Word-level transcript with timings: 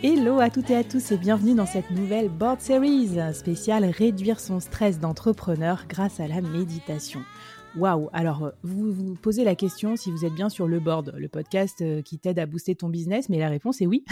Hello 0.00 0.38
à 0.38 0.48
toutes 0.48 0.70
et 0.70 0.76
à 0.76 0.84
tous 0.84 1.10
et 1.10 1.18
bienvenue 1.18 1.56
dans 1.56 1.66
cette 1.66 1.90
nouvelle 1.90 2.28
Board 2.28 2.60
Series 2.60 3.18
spéciale 3.34 3.84
Réduire 3.84 4.38
son 4.38 4.60
stress 4.60 5.00
d'entrepreneur 5.00 5.86
grâce 5.88 6.20
à 6.20 6.28
la 6.28 6.40
méditation. 6.40 7.20
Waouh 7.76 8.08
Alors, 8.12 8.52
vous 8.62 8.92
vous 8.92 9.16
posez 9.16 9.42
la 9.42 9.56
question 9.56 9.96
si 9.96 10.12
vous 10.12 10.24
êtes 10.24 10.34
bien 10.34 10.50
sur 10.50 10.68
le 10.68 10.78
board, 10.78 11.14
le 11.16 11.28
podcast 11.28 11.80
euh, 11.80 12.00
qui 12.00 12.20
t'aide 12.20 12.38
à 12.38 12.46
booster 12.46 12.76
ton 12.76 12.90
business, 12.90 13.28
mais 13.28 13.38
la 13.38 13.48
réponse 13.48 13.80
est 13.80 13.88
oui. 13.88 14.04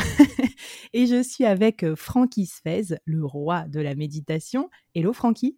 et 0.93 1.07
je 1.07 1.23
suis 1.23 1.45
avec 1.45 1.85
euh, 1.85 1.95
Francky 1.95 2.47
Sfez, 2.47 2.97
le 3.05 3.25
roi 3.25 3.63
de 3.69 3.79
la 3.79 3.95
méditation. 3.95 4.69
Hello 4.97 5.13
Francky 5.13 5.57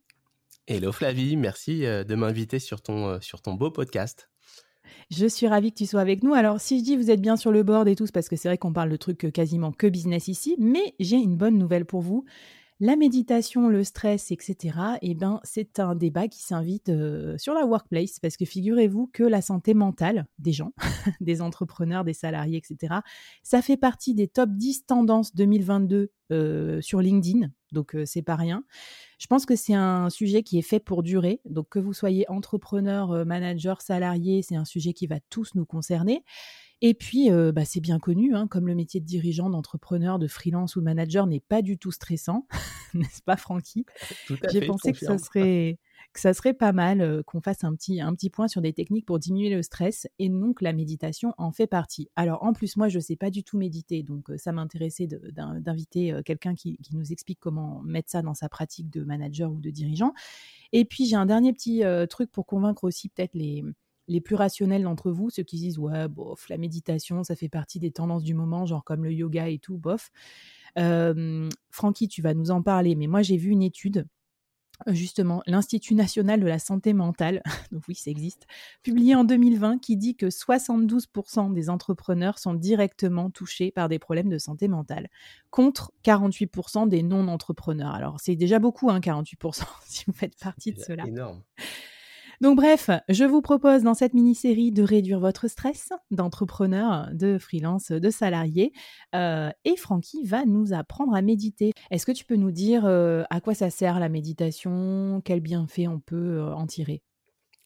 Hello 0.66 0.92
Flavie, 0.92 1.38
merci 1.38 1.86
euh, 1.86 2.04
de 2.04 2.14
m'inviter 2.14 2.58
sur 2.58 2.82
ton 2.82 3.18
beau 3.54 3.70
podcast. 3.70 4.28
Je 5.10 5.26
suis 5.26 5.46
ravie 5.46 5.72
que 5.72 5.78
tu 5.78 5.86
sois 5.86 6.00
avec 6.00 6.22
nous. 6.22 6.34
Alors, 6.34 6.60
si 6.60 6.78
je 6.78 6.84
dis 6.84 6.96
vous 6.96 7.10
êtes 7.10 7.20
bien 7.20 7.36
sur 7.36 7.52
le 7.52 7.62
board 7.62 7.88
et 7.88 7.96
tout, 7.96 8.06
c'est 8.06 8.12
parce 8.14 8.28
que 8.28 8.36
c'est 8.36 8.48
vrai 8.48 8.58
qu'on 8.58 8.72
parle 8.72 8.90
de 8.90 8.96
trucs 8.96 9.24
euh, 9.24 9.30
quasiment 9.30 9.72
que 9.72 9.86
business 9.86 10.28
ici, 10.28 10.56
mais 10.58 10.94
j'ai 10.98 11.16
une 11.16 11.36
bonne 11.36 11.58
nouvelle 11.58 11.84
pour 11.84 12.00
vous. 12.00 12.24
La 12.80 12.94
méditation, 12.94 13.68
le 13.68 13.82
stress, 13.82 14.30
etc., 14.30 14.78
eh 15.02 15.16
ben, 15.16 15.40
c'est 15.42 15.80
un 15.80 15.96
débat 15.96 16.28
qui 16.28 16.44
s'invite 16.44 16.90
euh, 16.90 17.36
sur 17.36 17.52
la 17.52 17.66
workplace 17.66 18.20
parce 18.20 18.36
que 18.36 18.44
figurez-vous 18.44 19.10
que 19.12 19.24
la 19.24 19.42
santé 19.42 19.74
mentale 19.74 20.26
des 20.38 20.52
gens, 20.52 20.72
des 21.20 21.42
entrepreneurs, 21.42 22.04
des 22.04 22.12
salariés, 22.12 22.58
etc., 22.58 23.00
ça 23.42 23.62
fait 23.62 23.76
partie 23.76 24.14
des 24.14 24.28
top 24.28 24.50
10 24.50 24.86
tendances 24.86 25.34
2022 25.34 26.12
euh, 26.30 26.80
sur 26.80 27.00
LinkedIn, 27.00 27.48
donc 27.72 27.96
c'est 28.04 28.22
pas 28.22 28.36
rien. 28.36 28.64
Je 29.18 29.26
pense 29.26 29.46
que 29.46 29.56
c'est 29.56 29.74
un 29.74 30.10
sujet 30.10 30.42
qui 30.42 30.58
est 30.58 30.62
fait 30.62 30.80
pour 30.80 31.02
durer, 31.02 31.40
donc 31.44 31.68
que 31.68 31.78
vous 31.78 31.92
soyez 31.92 32.28
entrepreneur, 32.30 33.26
manager, 33.26 33.80
salarié, 33.82 34.42
c'est 34.42 34.56
un 34.56 34.64
sujet 34.64 34.92
qui 34.92 35.06
va 35.06 35.20
tous 35.30 35.54
nous 35.54 35.66
concerner. 35.66 36.24
Et 36.80 36.94
puis, 36.94 37.30
bah, 37.52 37.64
c'est 37.64 37.80
bien 37.80 37.98
connu, 37.98 38.36
hein, 38.36 38.46
comme 38.46 38.68
le 38.68 38.74
métier 38.76 39.00
de 39.00 39.04
dirigeant, 39.04 39.50
d'entrepreneur, 39.50 40.20
de 40.20 40.28
freelance 40.28 40.76
ou 40.76 40.80
de 40.80 40.84
manager 40.84 41.26
n'est 41.26 41.40
pas 41.40 41.60
du 41.60 41.76
tout 41.76 41.90
stressant, 41.90 42.46
n'est-ce 42.94 43.22
pas, 43.22 43.36
Francky? 43.36 43.84
J'ai 44.52 44.64
pensé 44.66 44.92
que 44.92 44.98
ça 44.98 45.18
serait 45.18 45.78
que 46.12 46.20
ça 46.20 46.34
serait 46.34 46.54
pas 46.54 46.72
mal 46.72 47.22
qu'on 47.24 47.40
fasse 47.40 47.64
un 47.64 47.74
petit, 47.74 48.30
point 48.30 48.48
sur 48.48 48.60
des 48.60 48.72
techniques 48.72 49.06
pour 49.06 49.18
diminuer 49.18 49.50
le 49.50 49.62
stress 49.62 50.06
et 50.18 50.28
donc 50.28 50.62
la 50.62 50.72
méditation 50.72 51.34
en 51.38 51.52
fait 51.52 51.66
partie. 51.66 52.08
Alors 52.16 52.42
en 52.42 52.52
plus, 52.52 52.76
moi 52.76 52.88
je 52.88 52.98
ne 52.98 53.02
sais 53.02 53.16
pas 53.16 53.30
du 53.30 53.44
tout 53.44 53.58
méditer, 53.58 54.02
donc 54.02 54.30
ça 54.36 54.52
m'intéressait 54.52 55.06
d'inviter 55.06 56.18
quelqu'un 56.24 56.54
qui, 56.54 56.78
qui, 56.78 56.96
nous 56.96 57.12
explique 57.12 57.38
comment 57.40 57.82
mettre 57.82 58.10
ça 58.10 58.22
dans 58.22 58.34
sa 58.34 58.48
pratique 58.48 58.90
de 58.90 59.04
manager 59.04 59.50
ou 59.52 59.60
de 59.60 59.70
dirigeant. 59.70 60.14
Et 60.72 60.84
puis 60.84 61.06
j'ai 61.06 61.16
un 61.16 61.26
dernier 61.26 61.52
petit 61.52 61.82
truc 62.08 62.30
pour 62.30 62.46
convaincre 62.46 62.84
aussi 62.84 63.08
peut-être 63.08 63.34
les, 63.34 63.64
les 64.08 64.20
plus 64.20 64.34
rationnels 64.34 64.82
d'entre 64.82 65.10
vous, 65.10 65.30
ceux 65.30 65.42
qui 65.42 65.56
disent 65.56 65.78
ouais, 65.78 66.08
bof, 66.08 66.48
la 66.48 66.56
méditation, 66.56 67.22
ça 67.22 67.36
fait 67.36 67.48
partie 67.48 67.78
des 67.78 67.90
tendances 67.90 68.24
du 68.24 68.34
moment, 68.34 68.66
genre 68.66 68.82
comme 68.82 69.04
le 69.04 69.12
yoga 69.12 69.48
et 69.48 69.58
tout, 69.58 69.76
bof. 69.76 70.10
Euh, 70.78 71.48
Francky, 71.70 72.08
tu 72.08 72.22
vas 72.22 72.34
nous 72.34 72.50
en 72.50 72.62
parler, 72.62 72.96
mais 72.96 73.06
moi 73.06 73.22
j'ai 73.22 73.36
vu 73.36 73.50
une 73.50 73.62
étude 73.62 74.06
justement 74.86 75.42
l'Institut 75.46 75.94
national 75.94 76.40
de 76.40 76.46
la 76.46 76.58
santé 76.58 76.92
mentale, 76.92 77.42
donc 77.72 77.82
oui, 77.88 77.94
ça 77.94 78.10
existe, 78.10 78.46
publié 78.82 79.14
en 79.14 79.24
2020, 79.24 79.78
qui 79.78 79.96
dit 79.96 80.16
que 80.16 80.26
72% 80.26 81.52
des 81.52 81.70
entrepreneurs 81.70 82.38
sont 82.38 82.54
directement 82.54 83.30
touchés 83.30 83.70
par 83.70 83.88
des 83.88 83.98
problèmes 83.98 84.28
de 84.28 84.38
santé 84.38 84.68
mentale, 84.68 85.08
contre 85.50 85.92
48% 86.04 86.88
des 86.88 87.02
non-entrepreneurs. 87.02 87.94
Alors 87.94 88.20
c'est 88.20 88.36
déjà 88.36 88.58
beaucoup, 88.58 88.90
hein, 88.90 89.00
48%, 89.00 89.64
si 89.86 90.04
vous 90.06 90.12
faites 90.12 90.38
partie 90.38 90.72
de 90.72 90.80
cela. 90.80 91.06
Énorme. 91.06 91.42
Donc 92.40 92.56
bref, 92.56 92.88
je 93.08 93.24
vous 93.24 93.42
propose 93.42 93.82
dans 93.82 93.94
cette 93.94 94.14
mini-série 94.14 94.70
de 94.70 94.84
réduire 94.84 95.18
votre 95.18 95.48
stress 95.48 95.88
d'entrepreneur, 96.12 97.08
de 97.12 97.36
freelance, 97.36 97.90
de 97.90 98.10
salarié. 98.10 98.72
Euh, 99.16 99.50
et 99.64 99.76
Francky 99.76 100.24
va 100.24 100.44
nous 100.44 100.72
apprendre 100.72 101.16
à 101.16 101.22
méditer. 101.22 101.72
Est-ce 101.90 102.06
que 102.06 102.12
tu 102.12 102.24
peux 102.24 102.36
nous 102.36 102.52
dire 102.52 102.84
euh, 102.84 103.24
à 103.30 103.40
quoi 103.40 103.54
ça 103.54 103.70
sert 103.70 103.98
la 103.98 104.08
méditation? 104.08 105.20
Quels 105.24 105.40
bienfaits 105.40 105.88
on 105.88 105.98
peut 105.98 106.38
euh, 106.38 106.54
en 106.54 106.68
tirer? 106.68 107.02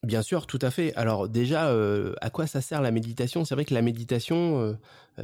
Bien 0.01 0.23
sûr, 0.23 0.47
tout 0.47 0.59
à 0.61 0.71
fait. 0.71 0.93
Alors 0.95 1.29
déjà, 1.29 1.73
à 2.19 2.29
quoi 2.29 2.45
ça 2.45 2.59
sert 2.59 2.81
la 2.81 2.91
méditation? 2.91 3.45
C'est 3.45 3.55
vrai 3.55 3.63
que 3.63 3.73
la 3.73 3.81
méditation, 3.81 4.77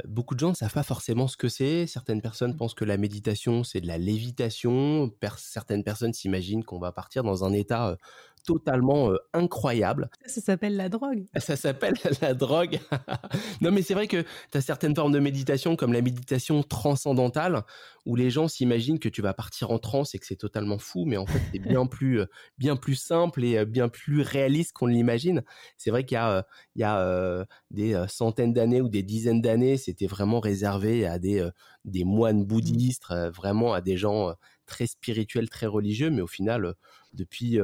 beaucoup 0.08 0.34
de 0.34 0.40
gens 0.40 0.48
ne 0.48 0.54
savent 0.54 0.72
pas 0.72 0.82
forcément 0.82 1.28
ce 1.28 1.36
que 1.36 1.50
c'est. 1.50 1.86
Certaines 1.86 2.22
personnes 2.22 2.56
pensent 2.56 2.72
que 2.72 2.86
la 2.86 2.96
méditation, 2.96 3.62
c'est 3.62 3.82
de 3.82 3.86
la 3.86 3.98
lévitation. 3.98 5.12
certaines 5.36 5.84
personnes 5.84 6.14
s'imaginent 6.14 6.64
qu'on 6.64 6.78
va 6.78 6.92
partir 6.92 7.24
dans 7.24 7.44
un 7.44 7.52
état 7.52 7.98
totalement 8.44 9.10
incroyable. 9.32 10.10
Ça, 10.26 10.40
s'appelle 10.40 10.76
la 10.76 10.88
drogue. 10.88 11.26
Ça 11.36 11.56
s'appelle 11.56 11.94
la 12.22 12.34
drogue. 12.34 12.78
non, 13.60 13.70
mais 13.70 13.82
c'est 13.82 13.94
vrai 13.94 14.06
que 14.06 14.22
tu 14.50 14.58
as 14.58 14.60
certaines 14.60 14.94
formes 14.94 15.12
de 15.12 15.18
méditation, 15.18 15.76
comme 15.76 15.92
la 15.92 16.02
méditation 16.02 16.62
transcendantale, 16.62 17.62
où 18.06 18.16
les 18.16 18.30
gens 18.30 18.48
s'imaginent 18.48 18.98
que 18.98 19.08
tu 19.08 19.22
vas 19.22 19.34
partir 19.34 19.70
en 19.70 19.78
transe 19.78 20.14
et 20.14 20.18
que 20.18 20.26
c'est 20.26 20.36
totalement 20.36 20.78
fou, 20.78 21.04
mais 21.04 21.16
en 21.16 21.26
fait, 21.26 21.40
c'est 21.52 21.58
bien 21.58 21.86
plus, 21.86 22.22
bien 22.58 22.76
plus 22.76 22.94
simple 22.94 23.44
et 23.44 23.64
bien 23.64 23.88
plus 23.88 24.22
réaliste 24.22 24.72
qu'on 24.72 24.86
l'imagine. 24.86 25.42
C'est 25.76 25.90
vrai 25.90 26.04
qu'il 26.04 26.16
y 26.16 26.18
a, 26.18 26.46
il 26.76 26.80
y 26.80 26.84
a 26.84 27.46
des 27.70 28.04
centaines 28.08 28.52
d'années 28.52 28.80
ou 28.80 28.88
des 28.88 29.02
dizaines 29.02 29.40
d'années, 29.40 29.76
c'était 29.76 30.06
vraiment 30.06 30.40
réservé 30.40 31.06
à 31.06 31.18
des, 31.18 31.48
des 31.84 32.04
moines 32.04 32.40
mmh. 32.40 32.46
bouddhistes, 32.46 33.04
vraiment 33.34 33.72
à 33.72 33.80
des 33.80 33.96
gens 33.96 34.34
très 34.66 34.86
spirituels, 34.86 35.48
très 35.48 35.66
religieux, 35.66 36.10
mais 36.10 36.20
au 36.22 36.26
final, 36.26 36.74
depuis 37.12 37.58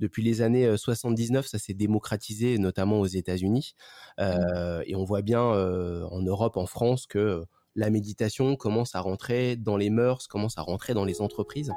depuis 0.00 0.22
les 0.22 0.42
années 0.42 0.76
79, 0.76 1.46
ça 1.46 1.58
s'est 1.58 1.74
démocratisé, 1.74 2.58
notamment 2.58 3.00
aux 3.00 3.06
États-Unis. 3.06 3.74
Mmh. 4.18 4.82
et 4.86 4.96
on 4.96 5.04
voit 5.04 5.22
bien 5.22 5.42
en 5.42 6.22
Europe, 6.22 6.56
en 6.56 6.66
France, 6.66 7.06
que 7.06 7.44
la 7.74 7.90
méditation 7.90 8.56
commence 8.56 8.94
à 8.94 9.00
rentrer 9.00 9.56
dans 9.56 9.76
les 9.76 9.90
mœurs, 9.90 10.26
commence 10.26 10.58
à 10.58 10.62
rentrer 10.62 10.94
dans 10.94 11.04
les 11.04 11.20
entreprises. 11.20 11.72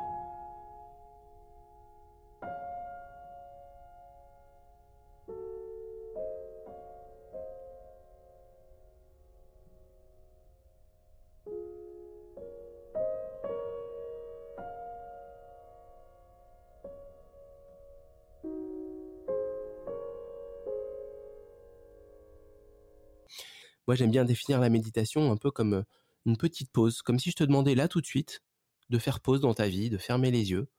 Moi, 23.89 23.95
j'aime 23.95 24.11
bien 24.11 24.23
définir 24.23 24.59
la 24.59 24.69
méditation 24.69 25.31
un 25.31 25.35
peu 25.35 25.49
comme 25.49 25.83
une 26.27 26.37
petite 26.37 26.71
pause, 26.71 27.01
comme 27.01 27.17
si 27.17 27.31
je 27.31 27.35
te 27.35 27.43
demandais 27.43 27.73
là 27.73 27.87
tout 27.87 28.01
de 28.01 28.05
suite 28.05 28.43
de 28.91 28.99
faire 28.99 29.19
pause 29.19 29.41
dans 29.41 29.55
ta 29.55 29.67
vie, 29.67 29.89
de 29.89 29.97
fermer 29.97 30.29
les 30.29 30.51
yeux 30.51 30.69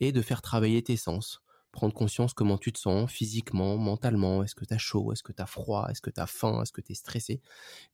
et 0.00 0.12
de 0.12 0.20
faire 0.20 0.42
travailler 0.42 0.82
tes 0.82 0.98
sens, 0.98 1.40
prendre 1.70 1.94
conscience 1.94 2.34
comment 2.34 2.58
tu 2.58 2.70
te 2.70 2.78
sens 2.78 3.10
physiquement, 3.10 3.78
mentalement, 3.78 4.42
est-ce 4.42 4.54
que 4.54 4.66
tu 4.66 4.74
as 4.74 4.76
chaud, 4.76 5.14
est-ce 5.14 5.22
que 5.22 5.32
tu 5.32 5.40
as 5.40 5.46
froid, 5.46 5.86
est-ce 5.88 6.02
que 6.02 6.10
tu 6.10 6.20
as 6.20 6.26
faim, 6.26 6.60
est-ce 6.60 6.72
que 6.72 6.82
tu 6.82 6.92
es 6.92 6.94
stressé, 6.94 7.40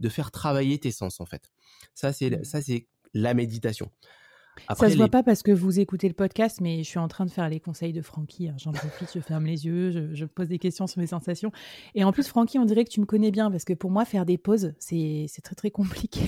de 0.00 0.08
faire 0.08 0.32
travailler 0.32 0.80
tes 0.80 0.90
sens 0.90 1.20
en 1.20 1.24
fait. 1.24 1.52
Ça 1.94 2.12
c'est 2.12 2.28
mmh. 2.28 2.42
ça 2.42 2.60
c'est 2.60 2.88
la 3.14 3.34
méditation 3.34 3.92
ça 4.76 4.90
se 4.90 4.96
voit 4.96 5.08
pas 5.08 5.22
parce 5.22 5.42
que 5.42 5.52
vous 5.52 5.80
écoutez 5.80 6.08
le 6.08 6.14
podcast, 6.14 6.60
mais 6.60 6.78
je 6.78 6.88
suis 6.88 6.98
en 6.98 7.08
train 7.08 7.24
de 7.24 7.30
faire 7.30 7.48
les 7.48 7.60
conseils 7.60 7.92
de 7.92 8.02
Francky. 8.02 8.48
Hein. 8.48 8.54
J'en 8.58 8.72
profite, 8.72 9.10
je 9.14 9.20
ferme 9.20 9.46
les 9.46 9.66
yeux, 9.66 10.14
je, 10.14 10.24
pose 10.24 10.48
des 10.48 10.58
questions 10.58 10.86
sur 10.86 11.00
mes 11.00 11.06
sensations. 11.06 11.52
Et 11.94 12.04
en 12.04 12.12
plus, 12.12 12.28
Francky, 12.28 12.58
on 12.58 12.64
dirait 12.64 12.84
que 12.84 12.90
tu 12.90 13.00
me 13.00 13.06
connais 13.06 13.30
bien 13.30 13.50
parce 13.50 13.64
que 13.64 13.72
pour 13.72 13.90
moi, 13.90 14.04
faire 14.04 14.26
des 14.26 14.38
pauses, 14.38 14.74
c'est 14.78 15.28
très 15.42 15.54
très 15.54 15.70
compliqué. 15.70 16.20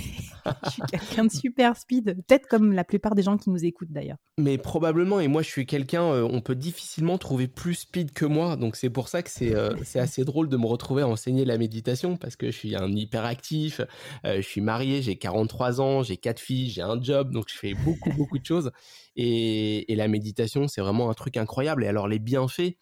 je 0.65 0.71
suis 0.71 0.83
quelqu'un 0.83 1.25
de 1.25 1.31
super 1.31 1.77
speed, 1.77 2.17
peut-être 2.27 2.47
comme 2.47 2.73
la 2.73 2.85
plupart 2.85 3.15
des 3.15 3.23
gens 3.23 3.37
qui 3.37 3.51
nous 3.51 3.65
écoutent 3.65 3.93
d'ailleurs. 3.93 4.19
Mais 4.39 4.59
probablement, 4.59 5.21
et 5.21 5.29
moi, 5.29 5.43
je 5.43 5.49
suis 5.49 5.67
quelqu'un, 5.67 6.05
euh, 6.05 6.29
on 6.31 6.41
peut 6.41 6.55
difficilement 6.55 7.19
trouver 7.19 7.49
plus 7.49 7.75
speed 7.75 8.13
que 8.13 8.25
moi. 8.25 8.57
Donc 8.57 8.77
c'est 8.77 8.91
pour 8.91 9.09
ça 9.09 9.23
que 9.23 9.31
c'est 9.31 9.55
euh, 9.55 9.75
assez 9.95 10.25
drôle 10.25 10.49
de 10.49 10.57
me 10.57 10.67
retrouver 10.67 11.03
à 11.03 11.09
enseigner 11.09 11.45
la 11.45 11.59
méditation 11.59 12.17
parce 12.17 12.37
que 12.37 12.47
je 12.51 12.57
suis 12.57 12.77
un 12.77 12.91
hyperactif, 12.91 13.81
euh, 14.25 14.37
je 14.37 14.47
suis 14.47 14.61
marié, 14.61 15.03
j'ai 15.03 15.17
43 15.17 15.81
ans, 15.81 16.03
j'ai 16.03 16.17
quatre 16.17 16.41
filles, 16.41 16.71
j'ai 16.71 16.83
un 16.83 17.01
job, 17.01 17.33
donc 17.33 17.49
je 17.49 17.57
fais 17.57 17.75
beaucoup 17.75 18.11
beaucoup 18.13 18.39
de 18.39 18.45
choses. 18.45 18.71
Et, 19.17 19.85
la 20.01 20.09
méditation, 20.09 20.67
c'est 20.67 20.81
vraiment 20.81 21.11
un 21.11 21.15
truc 21.15 21.37
incroyable. 21.37 21.85
Et 21.85 21.87
alors, 21.87 22.09
les 22.09 22.19
bienfaits, 22.19 22.79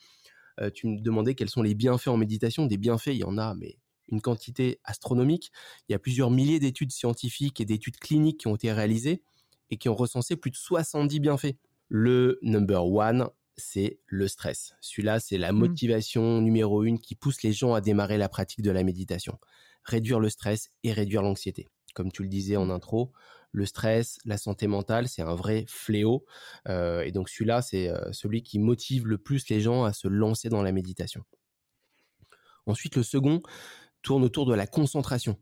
tu 0.72 0.87
me 0.87 1.00
demandais 1.00 1.34
quels 1.34 1.49
sont 1.49 1.62
les 1.62 1.75
bienfaits 1.75 2.06
en 2.06 2.16
méditation. 2.16 2.66
Des 2.66 2.76
bienfaits, 2.76 3.08
il 3.08 3.16
y 3.19 3.25
en 3.25 3.38
a, 3.38 3.54
mais 3.54 3.78
une 4.08 4.20
quantité 4.20 4.81
astronomique. 4.84 5.50
Il 5.88 5.93
y 5.93 5.94
a 5.94 5.99
plusieurs 5.99 6.31
milliers 6.31 6.60
d'études 6.60 6.93
scientifiques 6.93 7.60
et 7.60 7.64
d'études 7.64 7.99
cliniques 7.99 8.40
qui 8.40 8.46
ont 8.46 8.56
été 8.56 8.72
réalisées 8.72 9.22
et 9.70 9.76
qui 9.76 9.88
ont 9.88 9.94
recensé 9.94 10.37
plus 10.37 10.50
de 10.50 10.56
70 10.56 11.20
bienfaits. 11.20 11.56
Le 11.88 12.38
number 12.43 12.87
one, 12.87 13.28
c'est 13.56 13.99
le 14.06 14.28
stress. 14.28 14.75
Celui-là, 14.81 15.20
c'est 15.20 15.38
la 15.38 15.52
mmh. 15.52 15.56
motivation 15.56 16.40
numéro 16.40 16.84
une 16.84 17.00
qui 17.00 17.14
pousse 17.14 17.43
les 17.43 17.52
gens 17.52 17.75
à 17.75 17.81
démarrer 17.81 18.19
la 18.19 18.28
pratique 18.28 18.62
de 18.62 18.70
la 18.70 18.84
méditation. 18.84 19.38
Réduire 19.84 20.20
le 20.20 20.28
stress 20.28 20.70
et 20.84 20.93
réduire 20.93 21.22
l'anxiété. 21.22 21.69
Comme 21.94 22.12
tu 22.12 22.22
le 22.22 22.28
disais 22.28 22.56
en 22.56 22.70
intro, 22.70 23.12
le 23.50 23.66
stress, 23.66 24.19
la 24.25 24.38
santé 24.38 24.66
mentale, 24.66 25.08
c'est 25.08 25.22
un 25.22 25.34
vrai 25.34 25.64
fléau. 25.66 26.25
Euh, 26.69 27.02
et 27.02 27.12
donc 27.12 27.28
celui-là, 27.28 27.62
c'est 27.62 27.88
euh, 27.88 28.12
celui 28.12 28.43
qui 28.43 28.58
motive 28.58 29.06
le 29.06 29.19
plus 29.19 29.49
les 29.49 29.61
gens 29.61 29.84
à 29.84 29.93
se 29.93 30.08
lancer 30.08 30.49
dans 30.49 30.62
la 30.62 30.72
méditation. 30.72 31.25
Ensuite, 32.66 32.96
le 32.96 33.02
second 33.02 33.43
tourne 34.02 34.24
autour 34.24 34.46
de 34.46 34.54
la 34.54 34.66
concentration. 34.66 35.38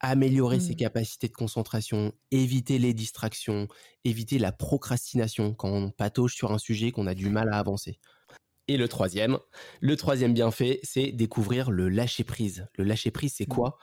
améliorer 0.00 0.60
ses 0.60 0.74
Mmh. 0.74 0.76
capacités 0.76 1.28
de 1.28 1.34
concentration, 1.34 2.12
éviter 2.30 2.78
les 2.78 2.94
distractions, 2.94 3.68
éviter 4.04 4.38
la 4.38 4.52
procrastination 4.52 5.54
quand 5.54 5.70
on 5.70 5.90
patauge 5.90 6.34
sur 6.34 6.52
un 6.52 6.58
sujet 6.58 6.92
qu'on 6.92 7.06
a 7.06 7.14
du 7.14 7.30
mal 7.30 7.48
à 7.52 7.58
avancer. 7.58 8.00
Et 8.68 8.76
le 8.76 8.88
troisième, 8.88 9.38
le 9.80 9.96
troisième 9.96 10.32
bienfait, 10.32 10.78
c'est 10.84 11.10
découvrir 11.12 11.70
le 11.70 11.88
lâcher-prise. 11.88 12.68
Le 12.76 12.84
lâcher-prise, 12.84 13.34
c'est 13.36 13.46
Mmh. 13.46 13.60
quoi? 13.60 13.78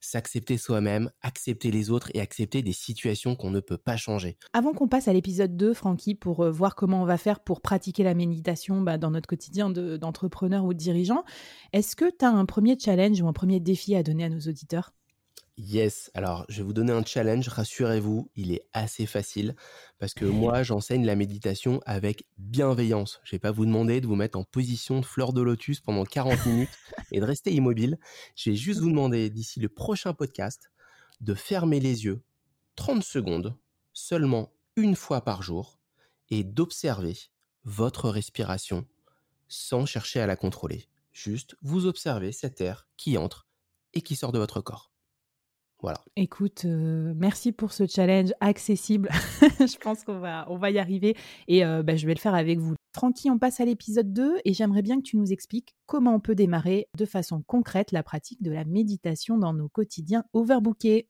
S'accepter 0.00 0.56
soi-même, 0.56 1.10
accepter 1.20 1.70
les 1.70 1.90
autres 1.90 2.10
et 2.14 2.20
accepter 2.20 2.62
des 2.62 2.72
situations 2.72 3.36
qu'on 3.36 3.50
ne 3.50 3.60
peut 3.60 3.76
pas 3.78 3.96
changer. 3.96 4.38
Avant 4.52 4.72
qu'on 4.72 4.88
passe 4.88 5.08
à 5.08 5.12
l'épisode 5.12 5.56
2, 5.56 5.74
Francky, 5.74 6.14
pour 6.14 6.40
euh, 6.44 6.50
voir 6.50 6.74
comment 6.74 7.02
on 7.02 7.06
va 7.06 7.18
faire 7.18 7.40
pour 7.40 7.60
pratiquer 7.60 8.02
la 8.02 8.14
méditation 8.14 8.80
bah, 8.80 8.98
dans 8.98 9.10
notre 9.10 9.28
quotidien 9.28 9.70
de- 9.70 9.96
d'entrepreneur 9.96 10.64
ou 10.64 10.72
de 10.72 10.78
dirigeant, 10.78 11.24
est-ce 11.72 11.96
que 11.96 12.10
tu 12.10 12.24
as 12.24 12.30
un 12.30 12.46
premier 12.46 12.78
challenge 12.78 13.20
ou 13.20 13.28
un 13.28 13.32
premier 13.32 13.60
défi 13.60 13.94
à 13.94 14.02
donner 14.02 14.24
à 14.24 14.28
nos 14.28 14.40
auditeurs? 14.40 14.92
Yes, 15.62 16.10
alors 16.14 16.46
je 16.48 16.56
vais 16.56 16.62
vous 16.62 16.72
donner 16.72 16.92
un 16.92 17.04
challenge, 17.04 17.46
rassurez-vous, 17.48 18.30
il 18.34 18.50
est 18.50 18.66
assez 18.72 19.04
facile 19.04 19.54
parce 19.98 20.14
que 20.14 20.24
moi 20.24 20.62
j'enseigne 20.62 21.04
la 21.04 21.16
méditation 21.16 21.82
avec 21.84 22.24
bienveillance. 22.38 23.20
Je 23.24 23.32
vais 23.32 23.40
pas 23.40 23.50
vous 23.50 23.66
demander 23.66 24.00
de 24.00 24.06
vous 24.06 24.14
mettre 24.14 24.38
en 24.38 24.44
position 24.44 25.00
de 25.00 25.04
fleur 25.04 25.34
de 25.34 25.42
lotus 25.42 25.80
pendant 25.80 26.06
40 26.06 26.46
minutes 26.46 26.70
et 27.12 27.20
de 27.20 27.26
rester 27.26 27.52
immobile. 27.52 27.98
Je 28.36 28.50
vais 28.50 28.56
juste 28.56 28.80
vous 28.80 28.88
demander 28.88 29.28
d'ici 29.28 29.60
le 29.60 29.68
prochain 29.68 30.14
podcast 30.14 30.70
de 31.20 31.34
fermer 31.34 31.78
les 31.78 32.06
yeux 32.06 32.22
30 32.76 33.04
secondes, 33.04 33.54
seulement 33.92 34.54
une 34.76 34.96
fois 34.96 35.20
par 35.20 35.42
jour, 35.42 35.78
et 36.30 36.42
d'observer 36.42 37.18
votre 37.64 38.08
respiration 38.08 38.86
sans 39.48 39.84
chercher 39.84 40.20
à 40.20 40.26
la 40.26 40.36
contrôler. 40.36 40.88
Juste 41.12 41.54
vous 41.60 41.84
observez 41.84 42.32
cet 42.32 42.62
air 42.62 42.88
qui 42.96 43.18
entre 43.18 43.46
et 43.92 44.00
qui 44.00 44.16
sort 44.16 44.32
de 44.32 44.38
votre 44.38 44.62
corps. 44.62 44.89
Voilà. 45.82 45.98
Écoute, 46.16 46.64
euh, 46.66 47.14
merci 47.16 47.52
pour 47.52 47.72
ce 47.72 47.86
challenge 47.86 48.32
accessible. 48.40 49.08
je 49.42 49.78
pense 49.78 50.04
qu'on 50.04 50.18
va, 50.18 50.70
y 50.70 50.78
arriver 50.78 51.16
et 51.48 51.64
euh, 51.64 51.82
bah, 51.82 51.96
je 51.96 52.06
vais 52.06 52.14
le 52.14 52.20
faire 52.20 52.34
avec 52.34 52.58
vous. 52.58 52.74
Francky, 52.94 53.30
on 53.30 53.38
passe 53.38 53.60
à 53.60 53.64
l'épisode 53.64 54.12
2 54.12 54.38
et 54.44 54.52
j'aimerais 54.52 54.82
bien 54.82 54.96
que 54.96 55.02
tu 55.02 55.16
nous 55.16 55.32
expliques 55.32 55.74
comment 55.86 56.14
on 56.14 56.20
peut 56.20 56.34
démarrer 56.34 56.88
de 56.98 57.04
façon 57.04 57.42
concrète 57.46 57.92
la 57.92 58.02
pratique 58.02 58.42
de 58.42 58.50
la 58.50 58.64
méditation 58.64 59.38
dans 59.38 59.54
nos 59.54 59.68
quotidiens 59.68 60.24
overbookés. 60.32 61.08